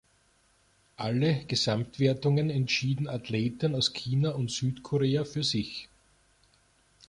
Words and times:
Alle 0.97 1.45
Gesamtwertungen 1.45 2.49
entschieden 2.49 3.07
Athleten 3.07 3.75
aus 3.75 3.93
China 3.93 4.31
und 4.31 4.49
Südkorea 4.49 5.25
für 5.25 5.43
sich. 5.43 5.89